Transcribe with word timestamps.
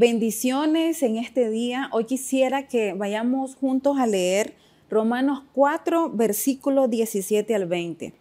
Bendiciones 0.00 1.02
en 1.02 1.18
este 1.18 1.50
día. 1.50 1.90
Hoy 1.92 2.06
quisiera 2.06 2.68
que 2.68 2.94
vayamos 2.94 3.54
juntos 3.54 3.98
a 3.98 4.06
leer 4.06 4.54
Romanos 4.88 5.42
4, 5.52 6.08
versículo 6.08 6.88
17 6.88 7.54
al 7.54 7.66
20. 7.66 8.14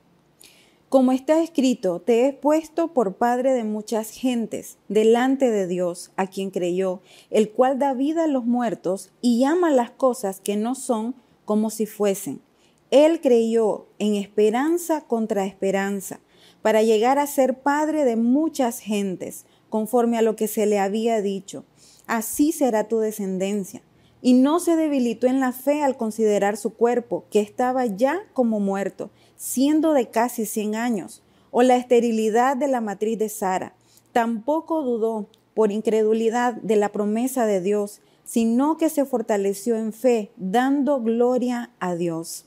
Como 0.89 1.13
está 1.13 1.41
escrito, 1.41 2.01
te 2.01 2.27
he 2.27 2.33
puesto 2.33 2.89
por 2.89 3.15
padre 3.15 3.53
de 3.53 3.63
muchas 3.63 4.11
gentes, 4.11 4.77
delante 4.89 5.51
de 5.51 5.67
Dios, 5.67 6.11
a 6.17 6.27
quien 6.27 6.51
creyó, 6.51 6.99
el 7.29 7.49
cual 7.49 7.79
da 7.79 7.93
vida 7.93 8.25
a 8.25 8.27
los 8.27 8.43
muertos 8.43 9.13
y 9.21 9.39
llama 9.39 9.71
las 9.71 9.91
cosas 9.91 10.41
que 10.41 10.57
no 10.57 10.75
son 10.75 11.15
como 11.45 11.69
si 11.69 11.85
fuesen. 11.85 12.41
Él 12.91 13.21
creyó 13.21 13.87
en 13.99 14.15
esperanza 14.15 15.07
contra 15.07 15.45
esperanza, 15.45 16.19
para 16.61 16.83
llegar 16.83 17.19
a 17.19 17.27
ser 17.27 17.59
padre 17.59 18.03
de 18.03 18.17
muchas 18.17 18.79
gentes 18.79 19.45
conforme 19.69 20.17
a 20.17 20.21
lo 20.21 20.35
que 20.35 20.47
se 20.47 20.65
le 20.65 20.79
había 20.79 21.21
dicho. 21.21 21.65
Así 22.07 22.51
será 22.51 22.87
tu 22.87 22.99
descendencia. 22.99 23.81
Y 24.21 24.33
no 24.33 24.59
se 24.59 24.75
debilitó 24.75 25.27
en 25.27 25.39
la 25.39 25.53
fe 25.53 25.81
al 25.81 25.95
considerar 25.95 26.57
su 26.57 26.73
cuerpo, 26.73 27.25
que 27.31 27.39
estaba 27.39 27.85
ya 27.85 28.23
como 28.33 28.59
muerto, 28.59 29.11
siendo 29.37 29.93
de 29.93 30.09
casi 30.09 30.45
cien 30.45 30.75
años, 30.75 31.23
o 31.51 31.63
la 31.63 31.77
esterilidad 31.77 32.57
de 32.57 32.67
la 32.67 32.81
matriz 32.81 33.17
de 33.17 33.29
Sara. 33.29 33.75
Tampoco 34.11 34.81
dudó 34.81 35.29
por 35.53 35.71
incredulidad 35.71 36.55
de 36.55 36.75
la 36.75 36.89
promesa 36.89 37.45
de 37.45 37.61
Dios, 37.61 38.01
sino 38.25 38.77
que 38.77 38.89
se 38.89 39.05
fortaleció 39.05 39.75
en 39.75 39.93
fe, 39.93 40.31
dando 40.35 41.01
gloria 41.01 41.71
a 41.79 41.95
Dios. 41.95 42.45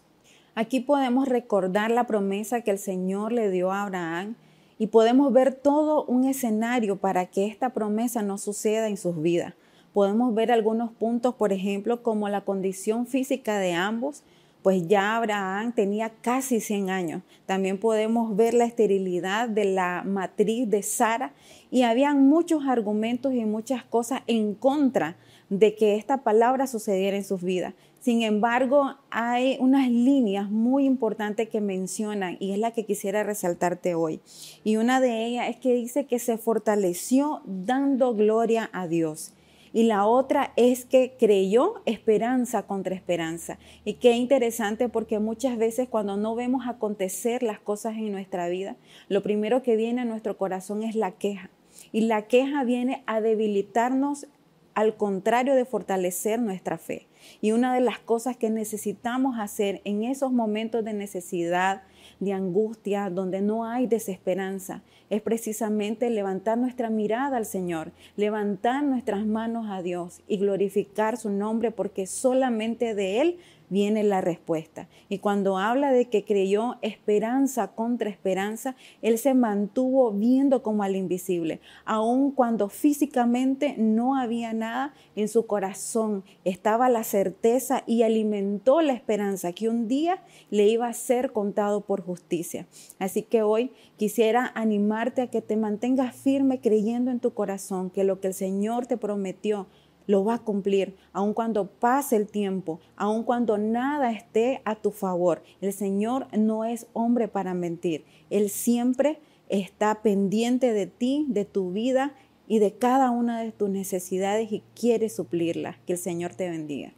Aquí 0.55 0.81
podemos 0.81 1.29
recordar 1.29 1.91
la 1.91 2.07
promesa 2.07 2.61
que 2.61 2.71
el 2.71 2.79
Señor 2.79 3.33
le 3.33 3.51
dio 3.51 3.73
a 3.73 3.83
Abraham 3.83 4.37
y 4.83 4.89
podemos 4.89 5.33
ver 5.33 5.55
todo 5.55 6.05
un 6.07 6.25
escenario 6.25 6.97
para 6.97 7.27
que 7.27 7.47
esta 7.47 7.71
promesa 7.71 8.21
no 8.21 8.37
suceda 8.37 8.89
en 8.89 8.97
sus 8.97 9.23
vidas. 9.23 9.55
Podemos 9.93 10.35
ver 10.35 10.51
algunos 10.51 10.91
puntos, 10.91 11.37
por 11.37 11.53
ejemplo, 11.53 12.03
como 12.03 12.29
la 12.29 12.41
condición 12.41 13.07
física 13.07 13.61
de 13.61 13.75
ambos, 13.75 14.25
pues 14.65 14.89
ya 14.89 15.15
Abraham 15.17 15.73
tenía 15.73 16.11
casi 16.21 16.59
100 16.59 16.91
años. 16.91 17.23
También 17.47 17.79
podemos 17.79 18.35
ver 18.35 18.55
la 18.55 18.65
esterilidad 18.65 19.49
de 19.49 19.67
la 19.67 20.03
matriz 20.05 20.69
de 20.69 20.83
Sara 20.83 21.33
y 21.71 21.83
habían 21.83 22.27
muchos 22.27 22.67
argumentos 22.67 23.35
y 23.35 23.45
muchas 23.45 23.85
cosas 23.85 24.23
en 24.27 24.53
contra 24.53 25.15
de 25.49 25.77
que 25.77 25.95
esta 25.95 26.25
palabra 26.25 26.67
sucediera 26.67 27.17
en 27.17 27.25
sus 27.25 27.41
vidas. 27.41 27.75
Sin 28.03 28.23
embargo, 28.23 28.97
hay 29.11 29.59
unas 29.61 29.89
líneas 29.89 30.51
muy 30.51 30.87
importantes 30.87 31.49
que 31.49 31.61
mencionan 31.61 32.37
y 32.41 32.51
es 32.51 32.59
la 32.59 32.73
que 32.73 32.85
quisiera 32.85 33.23
resaltarte 33.23 33.95
hoy. 33.95 34.21
Y 34.65 34.75
una 34.75 35.01
de 35.01 35.25
ellas 35.25 35.49
es 35.49 35.57
que 35.59 35.73
dice 35.73 36.07
que 36.07 36.19
se 36.19 36.37
fortaleció 36.37 37.43
dando 37.45 38.13
gloria 38.13 38.69
a 38.73 38.89
Dios. 38.89 39.35
Y 39.73 39.85
la 39.85 40.05
otra 40.05 40.53
es 40.57 40.85
que 40.85 41.15
creyó 41.17 41.75
esperanza 41.87 42.65
contra 42.65 42.97
esperanza. 42.97 43.61
Y 43.85 43.95
qué 43.95 44.17
interesante 44.17 44.89
porque 44.89 45.21
muchas 45.21 45.57
veces 45.57 45.89
cuando 45.89 46.17
no 46.17 46.35
vemos 46.35 46.67
acontecer 46.67 47.45
las 47.45 47.61
cosas 47.61 47.95
en 47.95 48.11
nuestra 48.11 48.49
vida, 48.49 48.75
lo 49.09 49.23
primero 49.23 49.63
que 49.63 49.77
viene 49.77 50.01
a 50.01 50.07
nuestro 50.07 50.37
corazón 50.37 50.83
es 50.83 50.97
la 50.97 51.13
queja. 51.13 51.51
Y 51.93 52.01
la 52.01 52.23
queja 52.23 52.65
viene 52.65 53.05
a 53.07 53.21
debilitarnos 53.21 54.27
al 54.75 54.97
contrario 54.97 55.55
de 55.55 55.65
fortalecer 55.65 56.41
nuestra 56.41 56.79
fe. 56.79 57.07
Y 57.41 57.53
una 57.53 57.75
de 57.75 57.81
las 57.81 57.99
cosas 57.99 58.37
que 58.37 58.51
necesitamos 58.51 59.39
hacer 59.39 59.81
en 59.85 60.05
esos 60.05 60.33
momentos 60.33 60.85
de 60.85 60.93
necesidad, 60.93 61.83
de 62.21 62.33
angustia, 62.33 63.11
donde 63.11 63.41
no 63.41 63.65
hay 63.65 63.87
desesperanza, 63.87 64.83
es 65.11 65.21
precisamente 65.21 66.09
levantar 66.09 66.57
nuestra 66.57 66.89
mirada 66.89 67.37
al 67.37 67.47
Señor, 67.47 67.93
levantar 68.17 68.83
nuestras 68.83 69.27
manos 69.27 69.67
a 69.69 69.83
Dios 69.83 70.23
y 70.27 70.39
glorificar 70.39 71.17
su 71.17 71.31
nombre 71.31 71.71
porque 71.71 72.07
solamente 72.07 72.95
de 72.95 73.21
Él 73.21 73.39
viene 73.73 74.05
la 74.05 74.21
respuesta. 74.21 74.87
Y 75.09 75.19
cuando 75.19 75.57
habla 75.57 75.93
de 75.93 76.11
que 76.11 76.27
creyó 76.27 76.77
esperanza 76.83 77.69
contra 77.69 78.11
esperanza, 78.11 78.77
Él 79.01 79.17
se 79.17 79.33
mantuvo 79.33 80.13
viendo 80.13 80.63
como 80.63 80.83
al 80.83 80.95
invisible, 80.95 81.59
aun 81.87 82.33
cuando 82.33 82.69
físicamente 82.69 83.75
no 83.79 84.15
había 84.15 84.53
nada 84.53 84.93
en 85.17 85.29
su 85.29 85.47
corazón, 85.47 86.23
estaba 86.45 86.91
la 86.91 87.03
certeza 87.03 87.83
y 87.87 88.03
alimentó 88.03 88.83
la 88.83 88.93
esperanza 88.93 89.55
que 89.55 89.71
un 89.71 89.89
día 89.89 90.23
le 90.51 90.69
iba 90.69 90.87
a 90.87 90.93
ser 90.93 91.33
contado 91.33 91.81
justicia. 92.01 92.67
Así 92.99 93.23
que 93.23 93.43
hoy 93.43 93.73
quisiera 93.97 94.51
animarte 94.55 95.23
a 95.23 95.27
que 95.27 95.43
te 95.43 95.57
mantengas 95.57 96.17
firme 96.17 96.61
creyendo 96.61 97.11
en 97.11 97.21
tu 97.21 97.35
corazón 97.35 97.91
que 97.91 98.05
lo 98.05 98.21
que 98.21 98.29
el 98.29 98.35
Señor 98.35 98.87
te 98.87 98.97
prometió 98.97 99.67
lo 100.07 100.25
va 100.25 100.35
a 100.35 100.39
cumplir, 100.39 100.97
aun 101.13 101.33
cuando 101.33 101.67
pase 101.67 102.17
el 102.17 102.27
tiempo, 102.27 102.81
aun 102.97 103.23
cuando 103.23 103.59
nada 103.59 104.11
esté 104.11 104.61
a 104.65 104.75
tu 104.75 104.91
favor. 104.91 105.43
El 105.61 105.73
Señor 105.73 106.27
no 106.37 106.65
es 106.65 106.87
hombre 106.93 107.29
para 107.29 107.55
mentir. 107.55 108.05
Él 108.31 108.51
siempre 108.51 109.21
está 109.49 110.03
pendiente 110.03 110.73
de 110.73 110.87
ti, 110.87 111.27
de 111.29 111.45
tu 111.45 111.73
vida 111.73 112.15
y 112.49 112.59
de 112.59 112.73
cada 112.73 113.11
una 113.11 113.41
de 113.41 113.53
tus 113.53 113.69
necesidades 113.69 114.51
y 114.51 114.63
quiere 114.75 115.09
suplirlas. 115.09 115.77
Que 115.87 115.93
el 115.93 115.99
Señor 115.99 116.35
te 116.35 116.51
bendiga. 116.51 116.93